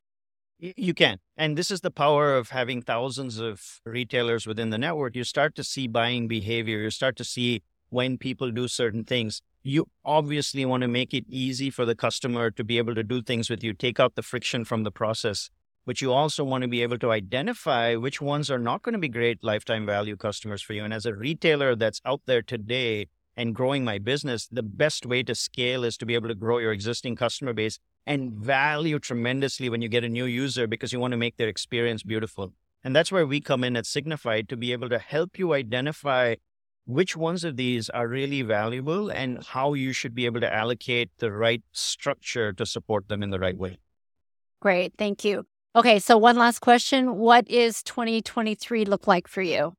You 0.58 0.94
can. 0.94 1.18
And 1.36 1.56
this 1.56 1.70
is 1.70 1.82
the 1.82 1.90
power 1.90 2.34
of 2.34 2.48
having 2.48 2.80
thousands 2.80 3.38
of 3.38 3.80
retailers 3.84 4.46
within 4.46 4.70
the 4.70 4.78
network. 4.78 5.14
You 5.14 5.24
start 5.24 5.54
to 5.56 5.64
see 5.64 5.86
buying 5.86 6.28
behavior. 6.28 6.78
You 6.78 6.90
start 6.90 7.16
to 7.16 7.24
see 7.24 7.62
when 7.90 8.16
people 8.16 8.50
do 8.50 8.66
certain 8.66 9.04
things. 9.04 9.42
You 9.62 9.88
obviously 10.04 10.64
want 10.64 10.80
to 10.82 10.88
make 10.88 11.12
it 11.12 11.24
easy 11.28 11.68
for 11.68 11.84
the 11.84 11.94
customer 11.94 12.50
to 12.52 12.64
be 12.64 12.78
able 12.78 12.94
to 12.94 13.02
do 13.02 13.20
things 13.20 13.50
with 13.50 13.62
you, 13.62 13.74
take 13.74 14.00
out 14.00 14.14
the 14.14 14.22
friction 14.22 14.64
from 14.64 14.84
the 14.84 14.90
process. 14.90 15.50
But 15.84 16.00
you 16.00 16.12
also 16.12 16.42
want 16.42 16.62
to 16.62 16.68
be 16.68 16.82
able 16.82 16.98
to 16.98 17.12
identify 17.12 17.94
which 17.94 18.20
ones 18.20 18.50
are 18.50 18.58
not 18.58 18.82
going 18.82 18.94
to 18.94 18.98
be 18.98 19.08
great 19.08 19.44
lifetime 19.44 19.84
value 19.84 20.16
customers 20.16 20.62
for 20.62 20.72
you. 20.72 20.84
And 20.84 20.94
as 20.94 21.04
a 21.04 21.14
retailer 21.14 21.76
that's 21.76 22.00
out 22.04 22.22
there 22.26 22.42
today 22.42 23.08
and 23.36 23.54
growing 23.54 23.84
my 23.84 23.98
business, 23.98 24.46
the 24.46 24.62
best 24.62 25.04
way 25.04 25.22
to 25.22 25.34
scale 25.34 25.84
is 25.84 25.96
to 25.98 26.06
be 26.06 26.14
able 26.14 26.28
to 26.28 26.34
grow 26.34 26.58
your 26.58 26.72
existing 26.72 27.16
customer 27.16 27.52
base 27.52 27.78
and 28.06 28.32
value 28.32 28.98
tremendously 28.98 29.68
when 29.68 29.82
you 29.82 29.88
get 29.88 30.04
a 30.04 30.08
new 30.08 30.24
user 30.24 30.66
because 30.66 30.92
you 30.92 31.00
want 31.00 31.12
to 31.12 31.18
make 31.18 31.36
their 31.36 31.48
experience 31.48 32.02
beautiful. 32.02 32.52
And 32.82 32.94
that's 32.94 33.12
where 33.12 33.26
we 33.26 33.40
come 33.40 33.64
in 33.64 33.76
at 33.76 33.84
Signifyd 33.84 34.48
to 34.48 34.56
be 34.56 34.72
able 34.72 34.88
to 34.88 34.98
help 34.98 35.38
you 35.38 35.54
identify 35.54 36.36
which 36.86 37.16
ones 37.16 37.42
of 37.42 37.56
these 37.56 37.90
are 37.90 38.06
really 38.06 38.42
valuable 38.42 39.10
and 39.10 39.44
how 39.44 39.74
you 39.74 39.92
should 39.92 40.14
be 40.14 40.24
able 40.24 40.40
to 40.40 40.54
allocate 40.54 41.10
the 41.18 41.32
right 41.32 41.62
structure 41.72 42.52
to 42.52 42.64
support 42.64 43.08
them 43.08 43.22
in 43.22 43.30
the 43.30 43.40
right 43.40 43.58
way. 43.58 43.78
Great. 44.60 44.94
Thank 44.96 45.24
you. 45.24 45.46
Okay. 45.74 45.98
So, 45.98 46.16
one 46.16 46.36
last 46.36 46.60
question 46.60 47.16
What 47.16 47.48
is 47.50 47.82
2023 47.82 48.84
look 48.84 49.06
like 49.06 49.28
for 49.28 49.42
you? 49.42 49.74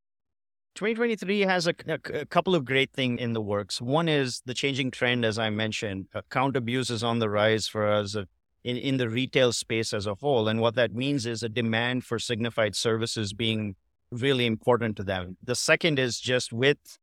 2023 0.78 1.42
has 1.42 1.66
a, 1.66 1.74
a, 1.88 2.26
couple 2.28 2.54
of 2.54 2.64
great 2.64 2.94
things 2.94 3.20
in 3.20 3.34
the 3.34 3.42
works. 3.42 3.82
One 3.82 4.08
is 4.08 4.44
the 4.46 4.54
changing 4.54 4.92
trend, 4.92 5.26
as 5.26 5.40
I 5.40 5.50
mentioned. 5.50 6.06
Account 6.14 6.56
abuse 6.56 6.92
is 6.92 7.04
on 7.04 7.18
the 7.18 7.32
rise 7.32 7.68
for 7.68 7.88
us 7.92 8.16
uh, 8.16 8.26
in, 8.64 8.78
in 8.78 8.98
the 8.98 9.10
retail 9.10 9.52
space 9.54 9.92
as 9.92 10.06
a 10.06 10.14
whole. 10.14 10.48
And 10.48 10.62
what 10.62 10.76
that 10.76 10.94
means 10.94 11.26
is 11.26 11.42
a 11.42 11.50
demand 11.50 12.06
for 12.06 12.20
Signifyd 12.20 12.76
services 12.76 13.34
being 13.34 13.76
really 14.12 14.46
important 14.46 14.98
to 14.98 15.04
them. 15.04 15.38
The 15.44 15.56
second 15.56 15.98
is 15.98 16.20
just 16.20 16.54
with 16.54 17.00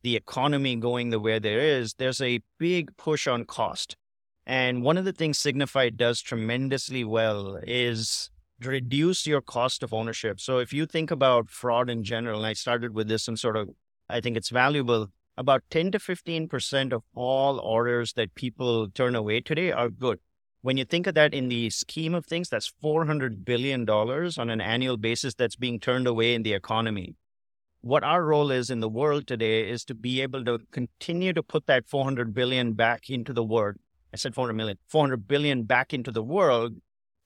the 0.00 0.16
economy 0.16 0.76
going 0.76 1.10
the 1.10 1.20
way 1.20 1.38
there 1.38 1.60
is, 1.60 1.94
there's 1.98 2.22
a 2.22 2.40
big 2.58 2.96
push 2.96 3.26
on 3.26 3.44
cost. 3.44 3.94
And 4.46 4.82
one 4.82 4.96
of 4.96 5.04
the 5.04 5.12
things 5.12 5.38
Signifyd 5.38 5.98
does 5.98 6.22
tremendously 6.22 7.04
well 7.04 7.60
is 7.62 8.30
reduce 8.64 9.26
your 9.26 9.40
cost 9.40 9.82
of 9.82 9.94
ownership. 9.94 10.40
So 10.40 10.58
if 10.58 10.72
you 10.72 10.86
think 10.86 11.10
about 11.10 11.50
fraud 11.50 11.88
in 11.88 12.02
general, 12.02 12.38
and 12.38 12.46
I 12.46 12.52
started 12.52 12.94
with 12.94 13.08
this 13.08 13.28
and 13.28 13.38
sort 13.38 13.56
of, 13.56 13.70
I 14.08 14.20
think 14.20 14.36
it's 14.36 14.50
valuable. 14.50 15.08
About 15.36 15.62
10 15.70 15.92
to 15.92 15.98
15% 15.98 16.92
of 16.92 17.02
all 17.14 17.60
orders 17.60 18.14
that 18.14 18.34
people 18.34 18.88
turn 18.88 19.14
away 19.14 19.40
today 19.40 19.70
are 19.70 19.88
good. 19.88 20.18
When 20.62 20.76
you 20.76 20.84
think 20.84 21.06
of 21.06 21.14
that 21.14 21.32
in 21.32 21.48
the 21.48 21.70
scheme 21.70 22.14
of 22.14 22.26
things, 22.26 22.48
that's 22.48 22.72
$400 22.82 23.44
billion 23.44 23.88
on 23.88 24.50
an 24.50 24.60
annual 24.60 24.96
basis 24.96 25.34
that's 25.34 25.54
being 25.54 25.78
turned 25.78 26.08
away 26.08 26.34
in 26.34 26.42
the 26.42 26.54
economy. 26.54 27.14
What 27.80 28.02
our 28.02 28.24
role 28.24 28.50
is 28.50 28.70
in 28.70 28.80
the 28.80 28.88
world 28.88 29.28
today 29.28 29.70
is 29.70 29.84
to 29.84 29.94
be 29.94 30.20
able 30.20 30.44
to 30.44 30.58
continue 30.72 31.32
to 31.32 31.44
put 31.44 31.66
that 31.66 31.86
400 31.86 32.34
billion 32.34 32.72
back 32.72 33.08
into 33.08 33.32
the 33.32 33.44
world. 33.44 33.76
I 34.12 34.16
said 34.16 34.34
400 34.34 34.54
million, 34.54 34.78
400 34.88 35.28
billion 35.28 35.62
back 35.62 35.94
into 35.94 36.10
the 36.10 36.24
world 36.24 36.74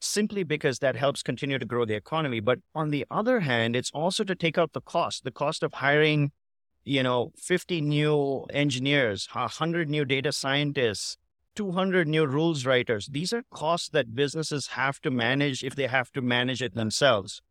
simply 0.03 0.43
because 0.43 0.79
that 0.79 0.95
helps 0.95 1.23
continue 1.23 1.57
to 1.57 1.65
grow 1.65 1.85
the 1.85 1.95
economy. 1.95 2.39
But 2.39 2.59
on 2.75 2.89
the 2.89 3.05
other 3.09 3.41
hand, 3.41 3.75
it's 3.75 3.91
also 3.91 4.23
to 4.23 4.35
take 4.35 4.57
out 4.57 4.73
the 4.73 4.81
cost, 4.81 5.23
the 5.23 5.31
cost 5.31 5.63
of 5.63 5.75
hiring, 5.75 6.31
you 6.83 7.03
know, 7.03 7.31
50 7.37 7.81
new 7.81 8.45
engineers, 8.51 9.27
100 9.31 9.89
new 9.89 10.05
data 10.05 10.31
scientists, 10.31 11.17
200 11.55 12.07
new 12.07 12.25
rules 12.25 12.65
writers. 12.65 13.07
These 13.11 13.31
are 13.33 13.43
costs 13.51 13.89
that 13.89 14.15
businesses 14.15 14.67
have 14.67 14.99
to 15.01 15.11
manage 15.11 15.63
if 15.63 15.75
they 15.75 15.87
have 15.87 16.11
to 16.13 16.21
manage 16.21 16.61
it 16.61 16.75
themselves. 16.75 17.41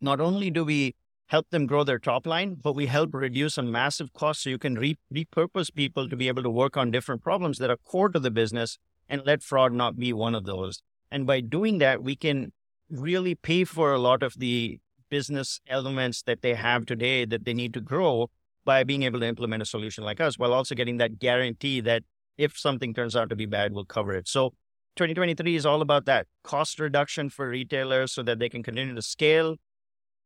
Not 0.00 0.20
only 0.20 0.50
do 0.50 0.64
we 0.64 0.94
help 1.28 1.50
them 1.50 1.66
grow 1.66 1.82
their 1.82 1.98
top 1.98 2.26
line, 2.26 2.54
but 2.54 2.74
we 2.74 2.86
help 2.86 3.12
reduce 3.12 3.58
a 3.58 3.62
massive 3.62 4.12
cost 4.12 4.42
so 4.42 4.50
you 4.50 4.58
can 4.58 4.76
re- 4.76 4.98
repurpose 5.12 5.74
people 5.74 6.08
to 6.08 6.16
be 6.16 6.28
able 6.28 6.42
to 6.42 6.50
work 6.50 6.76
on 6.76 6.90
different 6.90 7.22
problems 7.22 7.58
that 7.58 7.70
are 7.70 7.78
core 7.78 8.08
to 8.08 8.20
the 8.20 8.30
business 8.30 8.78
and 9.08 9.22
let 9.24 9.42
fraud 9.42 9.72
not 9.72 9.96
be 9.96 10.12
one 10.12 10.34
of 10.34 10.44
those. 10.44 10.82
And 11.16 11.26
by 11.26 11.40
doing 11.40 11.78
that, 11.78 12.02
we 12.02 12.14
can 12.14 12.52
really 12.90 13.34
pay 13.34 13.64
for 13.64 13.90
a 13.90 13.98
lot 13.98 14.22
of 14.22 14.34
the 14.36 14.80
business 15.08 15.60
elements 15.66 16.20
that 16.24 16.42
they 16.42 16.52
have 16.52 16.84
today 16.84 17.24
that 17.24 17.46
they 17.46 17.54
need 17.54 17.72
to 17.72 17.80
grow 17.80 18.28
by 18.66 18.84
being 18.84 19.02
able 19.04 19.20
to 19.20 19.26
implement 19.26 19.62
a 19.62 19.64
solution 19.64 20.04
like 20.04 20.20
us 20.20 20.38
while 20.38 20.52
also 20.52 20.74
getting 20.74 20.98
that 20.98 21.18
guarantee 21.18 21.80
that 21.80 22.02
if 22.36 22.58
something 22.58 22.92
turns 22.92 23.16
out 23.16 23.30
to 23.30 23.34
be 23.34 23.46
bad, 23.46 23.72
we'll 23.72 23.86
cover 23.86 24.12
it. 24.12 24.28
So 24.28 24.50
2023 24.96 25.56
is 25.56 25.64
all 25.64 25.80
about 25.80 26.04
that 26.04 26.26
cost 26.44 26.78
reduction 26.78 27.30
for 27.30 27.48
retailers 27.48 28.12
so 28.12 28.22
that 28.22 28.38
they 28.38 28.50
can 28.50 28.62
continue 28.62 28.94
to 28.94 29.00
scale, 29.00 29.56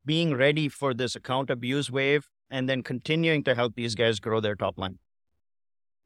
being 0.05 0.35
ready 0.35 0.69
for 0.69 0.93
this 0.93 1.15
account 1.15 1.51
abuse 1.51 1.89
wave, 1.89 2.27
and 2.51 2.69
then 2.69 2.83
continuing 2.83 3.45
to 3.45 3.55
help 3.55 3.77
these 3.77 3.95
guys 3.95 4.19
grow 4.19 4.41
their 4.41 4.57
top 4.57 4.77
line. 4.77 4.99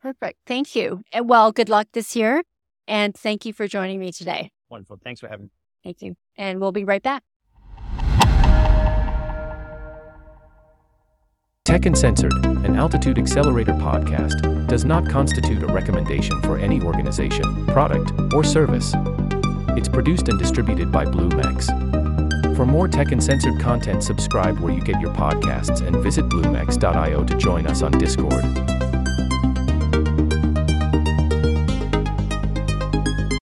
Perfect. 0.02 0.40
Thank 0.46 0.76
you. 0.76 1.04
Well, 1.18 1.52
good 1.52 1.70
luck 1.70 1.86
this 1.94 2.14
year. 2.14 2.42
And 2.86 3.16
thank 3.16 3.46
you 3.46 3.54
for 3.54 3.66
joining 3.66 3.98
me 3.98 4.12
today. 4.12 4.50
Wonderful. 4.70 4.98
Thanks 5.02 5.20
for 5.20 5.28
having 5.28 5.46
me. 5.46 5.50
Thank 5.82 6.02
you. 6.02 6.16
And 6.36 6.60
we'll 6.60 6.72
be 6.72 6.84
right 6.84 7.02
back. 7.02 7.22
Tech 11.64 11.86
Uncensored, 11.86 12.32
an 12.44 12.76
Altitude 12.76 13.18
Accelerator 13.18 13.72
podcast, 13.72 14.68
does 14.68 14.84
not 14.84 15.08
constitute 15.08 15.62
a 15.62 15.66
recommendation 15.66 16.40
for 16.42 16.58
any 16.58 16.80
organization, 16.80 17.66
product, 17.66 18.12
or 18.32 18.44
service. 18.44 18.92
It's 19.76 19.88
produced 19.88 20.28
and 20.28 20.38
distributed 20.38 20.92
by 20.92 21.04
BlueMex. 21.04 22.56
For 22.56 22.64
more 22.64 22.86
Tech 22.86 23.10
Uncensored 23.10 23.58
content, 23.60 24.04
subscribe 24.04 24.60
where 24.60 24.72
you 24.72 24.80
get 24.80 25.00
your 25.00 25.12
podcasts 25.14 25.84
and 25.84 25.96
visit 25.96 26.26
BlueMex.io 26.26 27.24
to 27.24 27.36
join 27.36 27.66
us 27.66 27.82
on 27.82 27.92
Discord. 27.92 28.44